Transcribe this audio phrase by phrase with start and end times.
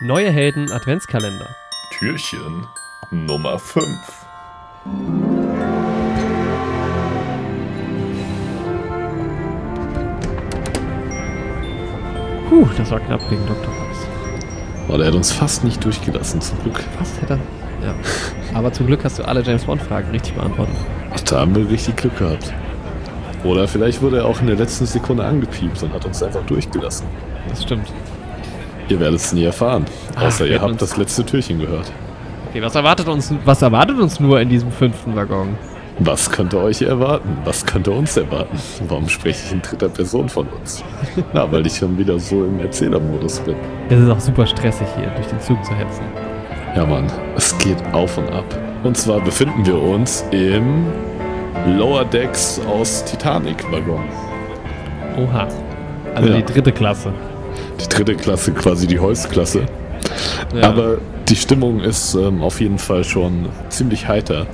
[0.00, 1.56] Neue Helden Adventskalender.
[1.90, 2.68] Türchen
[3.10, 3.84] Nummer 5.
[12.48, 13.64] Puh, das war knapp gegen Dr.
[13.64, 14.06] Fox.
[14.86, 16.78] Oh, der hat uns fast nicht durchgelassen, zum Glück.
[16.96, 17.40] Fast hätte
[17.80, 17.88] er.
[17.88, 17.94] Ja.
[18.54, 20.76] Aber zum Glück hast du alle James Bond-Fragen richtig beantwortet.
[21.12, 22.52] Ach, da haben wir richtig Glück gehabt.
[23.42, 27.08] Oder vielleicht wurde er auch in der letzten Sekunde angepiept und hat uns einfach durchgelassen.
[27.48, 27.92] Das stimmt.
[28.88, 29.84] Ihr werdet es nie erfahren.
[30.16, 31.90] Ach, Außer ihr habt das letzte Türchen gehört.
[32.50, 35.48] Okay, was erwartet uns, was erwartet uns nur in diesem fünften Waggon?
[36.00, 37.36] Was könnte euch erwarten?
[37.44, 38.56] Was könnte uns erwarten?
[38.86, 40.82] Warum spreche ich in dritter Person von uns?
[41.34, 43.56] Na, weil ich schon wieder so im Erzählermodus bin.
[43.90, 46.04] Es ist auch super stressig hier, durch den Zug zu hetzen.
[46.76, 48.44] Ja, Mann, es geht auf und ab.
[48.84, 50.86] Und zwar befinden wir uns im
[51.76, 54.04] Lower Decks aus Titanic-Waggon.
[55.18, 55.48] Oha.
[56.14, 56.36] Also Ja.
[56.36, 57.12] die dritte Klasse.
[57.80, 59.66] Die dritte Klasse, quasi die Holzklasse.
[60.54, 60.68] Ja.
[60.68, 64.46] Aber die Stimmung ist ähm, auf jeden Fall schon ziemlich heiter.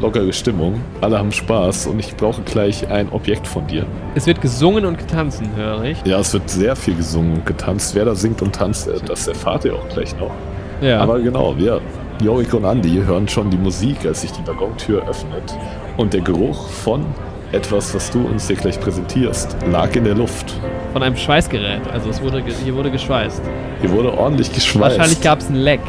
[0.00, 3.86] Lockere Stimmung, alle haben Spaß und ich brauche gleich ein Objekt von dir.
[4.16, 5.98] es wird gesungen und getanzt, höre ich.
[6.04, 7.94] Ja, es wird sehr viel gesungen und getanzt.
[7.94, 10.32] Wer da singt und tanzt, äh, das erfahrt ihr auch gleich noch.
[10.80, 11.00] Ja.
[11.00, 11.80] Aber genau, wir,
[12.20, 15.56] Jorik und Andi, hören schon die Musik, als sich die Waggontür öffnet.
[15.96, 17.04] Und der Geruch von
[17.52, 20.54] etwas, was du uns hier gleich präsentierst, lag in der Luft.
[20.92, 21.82] von einem Schweißgerät.
[21.92, 23.42] Also es wurde, hier wurde geschweißt.
[23.80, 24.98] Hier wurde ordentlich geschweißt.
[24.98, 25.80] Wahrscheinlich gab es ein Leck.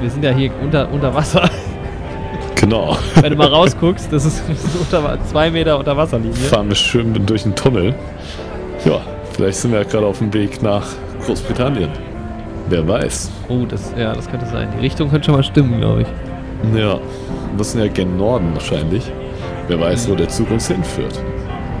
[0.00, 1.48] Wir sind ja hier unter, unter Wasser.
[2.56, 2.96] Genau.
[3.16, 6.34] Wenn du mal rausguckst, das ist, das ist unter, zwei Meter unter Wasserlinie.
[6.34, 7.94] Fahren wir schön durch einen Tunnel.
[8.84, 9.00] Ja,
[9.32, 10.84] vielleicht sind wir ja gerade auf dem Weg nach
[11.26, 11.90] Großbritannien.
[12.68, 13.30] Wer weiß.
[13.48, 14.68] Oh, das, ja, das könnte sein.
[14.76, 16.08] Die Richtung könnte schon mal stimmen, glaube ich.
[16.78, 17.00] Ja, wir
[17.56, 19.10] müssen ja gen Norden wahrscheinlich.
[19.68, 21.20] Wer weiß, wo der Zug uns hinführt.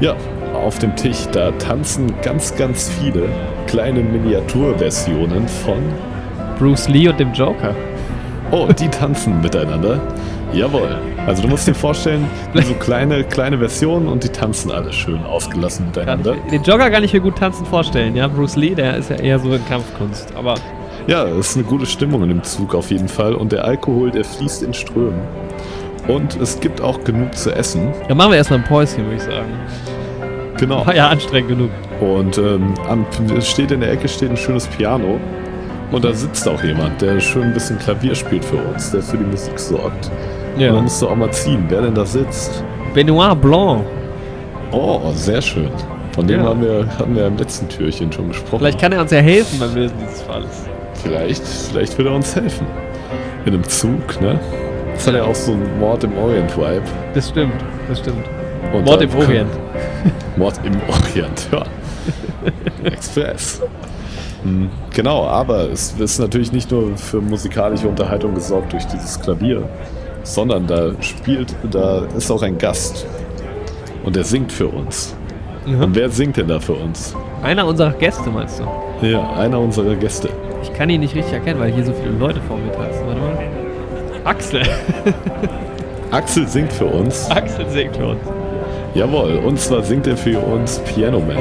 [0.00, 0.14] Ja,
[0.54, 3.28] auf dem Tisch, da tanzen ganz, ganz viele
[3.66, 5.82] kleine Miniaturversionen von.
[6.58, 7.74] Bruce Lee und dem Joker.
[8.50, 10.00] Oh, die tanzen miteinander.
[10.52, 10.96] Jawohl.
[11.26, 15.86] Also du musst dir vorstellen, so kleine, kleine Versionen und die tanzen alle schön ausgelassen
[15.86, 16.34] miteinander.
[16.44, 18.28] ich, den Joker kann ich mir gut tanzen vorstellen, ja.
[18.28, 20.34] Bruce Lee, der ist ja eher so in Kampfkunst.
[20.36, 20.56] Aber
[21.06, 23.34] Ja, es ist eine gute Stimmung in dem Zug auf jeden Fall.
[23.34, 25.20] Und der Alkohol, der fließt in Strömen.
[26.08, 27.92] Und es gibt auch genug zu essen.
[28.08, 29.52] dann machen wir erstmal ein Päuschen, würde ich sagen.
[30.58, 30.86] Genau.
[30.86, 31.70] War ja anstrengend genug.
[32.00, 32.74] Und ähm,
[33.40, 35.20] steht in der Ecke steht ein schönes Piano.
[35.92, 39.16] Und da sitzt auch jemand, der schön ein bisschen Klavier spielt für uns, der für
[39.18, 40.06] die Musik sorgt.
[40.54, 40.80] Und dann Ja.
[40.80, 42.64] musst du auch mal ziehen, wer denn da sitzt.
[42.94, 43.82] Benoit Blanc.
[44.72, 45.70] Oh, sehr schön.
[46.14, 46.46] Von dem Ja.
[46.46, 48.58] haben, wir, haben wir im letzten Türchen schon gesprochen.
[48.58, 50.64] Vielleicht kann er uns ja helfen beim Lösen dieses Falles.
[51.02, 52.66] Vielleicht, vielleicht wird er uns helfen.
[53.44, 54.38] In einem Zug, ne?
[54.94, 56.82] Das hat ja auch so einen Mord im Orient-Vibe.
[57.14, 57.54] Das stimmt,
[57.88, 58.24] das stimmt.
[58.72, 59.50] Und Mord im Orient.
[60.36, 61.62] Mord im Orient, ja.
[62.84, 63.60] Express.
[64.42, 69.62] Hm, Genau, aber es ist natürlich nicht nur für musikalische Unterhaltung gesorgt durch dieses Klavier,
[70.24, 73.06] sondern da spielt, da ist auch ein Gast.
[74.04, 75.14] Und der singt für uns.
[75.64, 75.94] Und Mhm.
[75.94, 77.14] wer singt denn da für uns?
[77.42, 79.06] Einer unserer Gäste, meinst du?
[79.06, 80.28] Ja, einer unserer Gäste.
[80.62, 83.00] Ich kann ihn nicht richtig erkennen, weil hier so viele Leute vor mir tanzen.
[83.06, 83.41] Warte mal.
[84.24, 84.62] Axel.
[86.10, 87.30] Axel singt für uns.
[87.30, 88.20] Axel singt für uns.
[88.94, 91.38] Jawohl, und zwar singt er für uns Piano Man.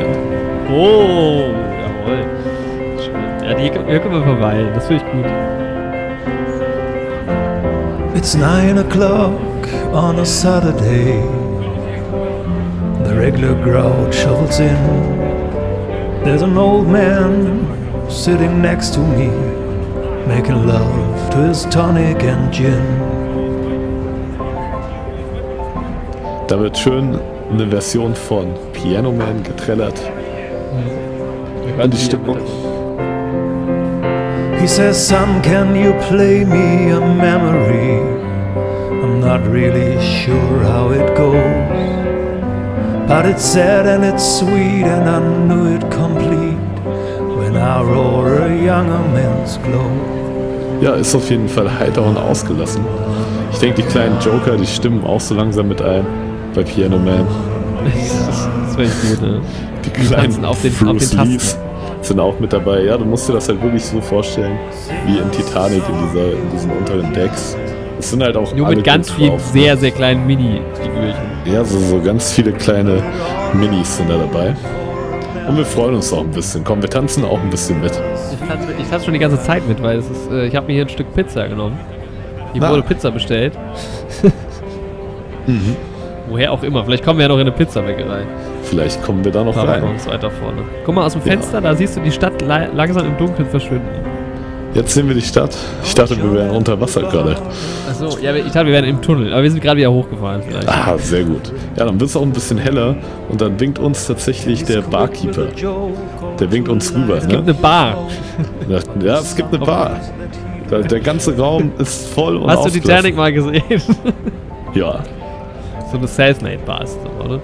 [0.70, 1.50] Oh,
[1.82, 2.26] jawohl.
[3.04, 3.44] Schön.
[3.44, 4.70] Ja, die, hier können wir verweilen.
[4.74, 5.26] Das finde ich gut.
[8.16, 11.22] It's nine o'clock on a Saturday.
[13.04, 14.78] The regular crowd shovels in.
[16.24, 17.68] There's an old man
[18.10, 19.30] sitting next to me,
[20.28, 22.84] making love to his tonic and gin.
[26.48, 27.20] Da wird schön
[27.52, 30.00] eine Version von Piano Man getrellert.
[31.66, 32.38] Wir Und die Stimmung.
[34.60, 38.00] He says, Son, can you play me a memory?
[39.02, 41.92] I'm not really sure how it goes.
[43.08, 46.41] But it's sad and it's sweet, and I knew it complete
[47.52, 49.90] when I roar a younger man's glow.
[50.82, 52.84] Ja, ist auf jeden Fall heiter und ausgelassen.
[53.52, 56.06] Ich denke, die kleinen Joker, die stimmen auch so langsam mit ein
[56.56, 57.26] bei Piano Man.
[57.84, 59.42] Das, ich gut, ne?
[59.86, 61.32] Die kleinen auf den- auf Bruce den Tasten.
[61.34, 61.58] Lees
[62.02, 62.84] sind auch mit dabei.
[62.84, 64.58] Ja, du musst dir das halt wirklich so vorstellen,
[65.06, 67.56] wie in Titanic in, dieser, in diesen unteren Decks.
[68.00, 69.42] Es sind halt auch Nur alle mit ganz vielen drauf.
[69.54, 71.22] sehr, sehr kleinen Mini-Figürchen.
[71.46, 73.04] Ja, so, so ganz viele kleine
[73.54, 74.56] Minis sind da dabei.
[75.48, 76.64] Und wir freuen uns auch ein bisschen.
[76.64, 77.92] Komm, wir tanzen auch ein bisschen mit.
[77.92, 80.68] Ich tanze, ich tanze schon die ganze Zeit mit, weil es ist, äh, ich habe
[80.68, 81.80] mir hier ein Stück Pizza genommen.
[82.54, 82.70] Hier Na.
[82.72, 83.54] wurde Pizza bestellt.
[86.30, 86.84] Woher auch immer.
[86.86, 88.22] Vielleicht kommen wir ja noch in eine Pizzabäckerei.
[88.64, 89.82] Vielleicht kommen wir da noch paar rein.
[89.82, 90.62] Waggons weiter vorne.
[90.86, 91.32] Guck mal aus dem Ja.
[91.32, 93.88] Fenster, da siehst du die Stadt la langsam im Dunkeln verschwinden.
[94.74, 95.56] Jetzt sehen wir die Stadt.
[95.84, 97.36] Ich dachte, wir wären unter Wasser gerade.
[97.90, 100.70] Achso, ja, ich dachte, wir wären im Tunnel, aber wir sind gerade wieder hochgefahren vielleicht.
[100.70, 101.52] Ah, sehr gut.
[101.76, 102.96] Ja, dann wird es auch ein bisschen heller
[103.30, 105.48] und dann winkt uns tatsächlich der Barkeeper.
[106.40, 107.52] Der winkt uns rüber, Es gibt ne?
[107.52, 108.08] eine Bar.
[109.04, 110.00] Ja, es gibt eine Bar.
[110.70, 113.62] Da- Der ganze Raum ist voll und Hast du Titanic mal gesehen?
[114.74, 115.04] Ja.
[115.92, 117.42] so eine Selfmade-Bar ist das, oder?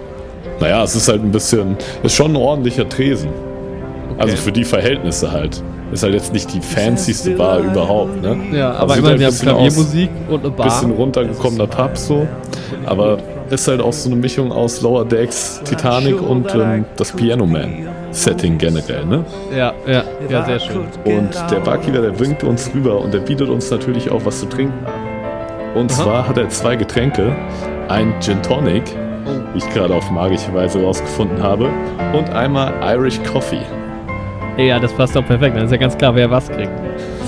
[0.61, 3.27] Naja, es ist halt ein bisschen, ist schon ein ordentlicher Tresen.
[4.17, 5.63] Also für die Verhältnisse halt.
[5.91, 8.37] Ist halt jetzt nicht die fancyste Bar überhaupt, ne?
[8.51, 10.65] Ja, aber sieht immerhin, halt wir ein haben Klaviermusik und eine Bar.
[10.65, 12.27] Bisschen runtergekommener Pub so.
[12.85, 13.19] Aber
[13.49, 17.87] ist halt auch so eine Mischung aus Lower Decks, Titanic und ähm, das Piano Man
[18.11, 19.23] Setting generell, ne?
[19.55, 20.85] Ja, ja, ja, sehr schön.
[21.05, 24.47] Und der Barkeeper, der winkt uns rüber und der bietet uns natürlich auch was zu
[24.47, 25.77] trinken an.
[25.77, 26.03] Und Aha.
[26.03, 27.35] zwar hat er zwei Getränke,
[27.87, 28.83] ein Gin Tonic,
[29.53, 31.69] wie ich gerade auf magische Weise rausgefunden habe,
[32.13, 33.61] und einmal Irish Coffee.
[34.57, 35.55] Ja, das passt doch perfekt.
[35.55, 36.71] Dann ist ja ganz klar, wer was kriegt.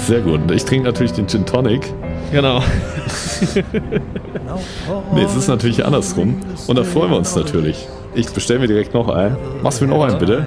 [0.08, 0.50] Sehr gut.
[0.52, 1.82] Ich trinke natürlich den Gin Tonic.
[2.32, 2.62] Genau.
[5.14, 6.40] Nee, es ist natürlich andersrum.
[6.68, 7.88] Und da freuen wir uns natürlich.
[8.16, 9.38] Ich bestelle mir direkt noch einen.
[9.62, 10.46] Machst du mir noch einen, bitte?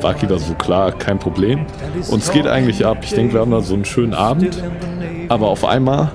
[0.00, 1.66] Barkeeper so klar, kein Problem.
[2.10, 2.98] Und es geht eigentlich ab.
[3.02, 4.62] Ich denke, wir haben da so einen schönen Abend.
[5.28, 6.12] Aber auf einmal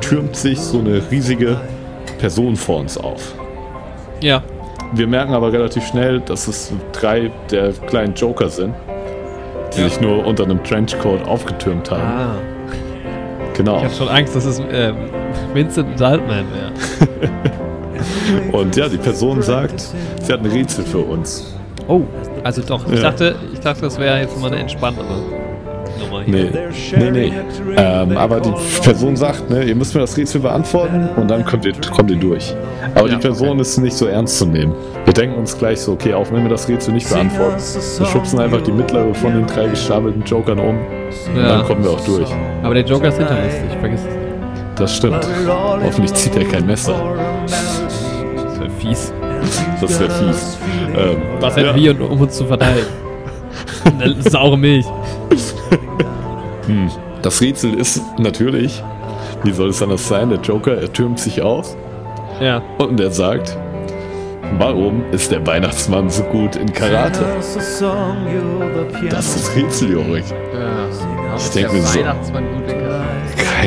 [0.00, 1.60] türmt sich so eine riesige
[2.18, 3.34] Person vor uns auf.
[4.20, 4.42] Ja.
[4.92, 8.74] Wir merken aber relativ schnell, dass es drei der kleinen Joker sind,
[9.76, 9.88] die Ja.
[9.88, 12.02] sich nur unter einem Trenchcoat aufgetürmt haben.
[12.02, 12.34] Ah.
[13.54, 13.78] Genau.
[13.78, 14.96] Ich hatte schon Angst, dass es ähm,
[15.54, 16.72] Vincent Saltman wäre.
[18.52, 19.80] Und ja, die Person sagt,
[20.22, 21.54] sie hat ein Rätsel für uns.
[21.88, 22.02] Oh,
[22.44, 22.86] also doch.
[22.90, 23.10] Ich Ja.
[23.10, 25.06] dachte, ich dachte, das wäre jetzt mal eine entspanntere
[25.98, 26.34] Nummer hier.
[26.96, 27.32] Nee, nee, nee.
[27.76, 28.52] Ähm, aber die
[28.82, 32.16] Person sagt, ne, ihr müsst mir das Rätsel beantworten und dann kommt ihr, kommt ihr
[32.16, 32.54] durch.
[32.94, 33.14] Aber Ja.
[33.16, 34.74] die Person ist nicht so ernst zu nehmen.
[35.04, 37.56] Wir denken uns gleich so, okay, auch wenn wir das Rätsel nicht beantworten,
[37.98, 41.48] wir schubsen einfach die mittlere von den drei gestapelten Jokern um und Ja.
[41.58, 42.28] dann kommen wir auch durch.
[42.62, 44.16] Aber der Joker ist hinterlistig, vergiss es nicht.
[44.76, 45.26] Das stimmt.
[45.84, 46.94] Hoffentlich zieht er kein Messer.
[47.46, 49.12] Das wäre fies.
[49.80, 50.58] Das wäre fies.
[50.96, 51.96] Ähm, Was hätten ja.
[51.96, 52.86] wir, um uns zu verteidigen?
[54.00, 54.84] Eine saure Milch.
[57.22, 58.82] Das Rätsel ist natürlich,
[59.42, 61.76] wie soll es anders sein, der Joker, er türmt sich auf
[62.40, 62.62] Ja.
[62.78, 63.56] und er sagt,
[64.58, 67.20] warum ist der Weihnachtsmann so gut in Karate?
[69.10, 70.24] Das ist das Rätsel, Jorik.
[70.54, 71.36] ja.
[71.36, 71.98] Ich denke mir so.
[71.98, 72.85] Weihnachtsmann gut in Karate.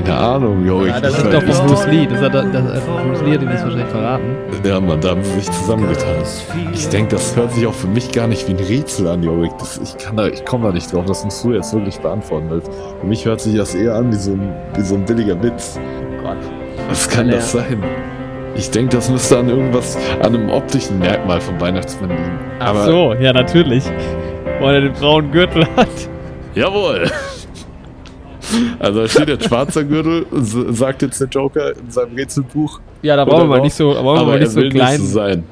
[0.06, 0.90] Keine Ahnung, Jorik.
[0.90, 1.68] Ja, das ist doch von.
[1.68, 2.08] Bruce Lee.
[2.08, 4.36] Das hat, das, das, Bruce Lee hat ihm das wahrscheinlich verraten.
[4.64, 6.16] Ja, Mann, da haben sie sich zusammengetan.
[6.74, 9.52] Ich denke, das hört sich auch für mich gar nicht wie ein Rätsel an, Jorik.
[9.84, 12.70] Ich kann da, ich komme da nicht drauf, dass du jetzt wirklich beantworten willst.
[13.02, 15.80] Für mich hört sich das eher an wie so ein, wie so ein billiger Witz.
[15.80, 16.38] Oh Gott.
[16.90, 17.36] Was kann Ja.
[17.36, 17.84] das sein?
[18.56, 22.40] Ich denke, das müsste an irgendwas, an einem optischen Merkmal vom Weihnachtsmann liegen.
[22.60, 23.84] Ach so, ja, natürlich.
[24.60, 25.88] Weil er den braunen Gürtel hat.
[26.56, 27.10] Jawohl!
[28.80, 32.80] Also da steht jetzt schwarzer Gürtel, sagt jetzt der Joker in seinem Rätselbuch.
[33.02, 35.00] Ja, da brauchen wir mal nicht so, da brauchen wir mal nicht so klein.
[35.02, 35.44] nicht sein.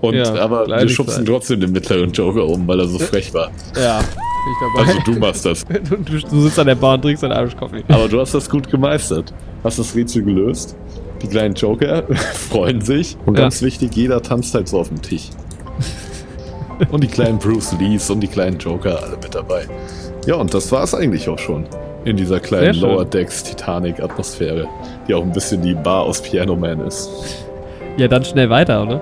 [0.00, 3.50] Und, Ja, aber wir schubsen trotzdem den mittleren Joker um, weil er so frech war.
[3.76, 4.06] Ja, bin
[4.52, 4.90] ich dabei.
[4.90, 5.64] Also du machst das.
[5.66, 7.82] du, du, du sitzt an der Bar und trinkst einen Irish Coffee.
[7.88, 9.32] Aber du hast das gut gemeistert.
[9.62, 10.76] Hast das Rätsel gelöst.
[11.22, 12.02] Die kleinen Joker
[12.50, 13.16] freuen sich.
[13.24, 13.44] Und Ja.
[13.44, 15.30] ganz wichtig, jeder tanzt halt so auf dem Tisch.
[16.90, 19.66] und die kleinen Bruce Lees und die kleinen Joker alle mit dabei.
[20.26, 21.64] Ja, und das war es eigentlich auch schon.
[22.04, 22.74] In dieser kleinen.
[22.80, 24.68] Lower Decks Titanic Atmosphäre,
[25.08, 27.10] die auch ein bisschen die Bar aus Piano Man ist.
[27.96, 29.00] Ja, dann schnell weiter, oder?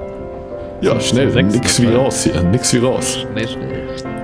[0.80, 3.18] Ja, schnell, nix wie raus hier, nix wie raus.
[3.32, 4.21] Schnell, schnell.